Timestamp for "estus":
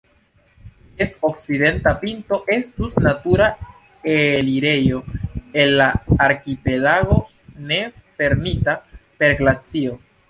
2.55-2.95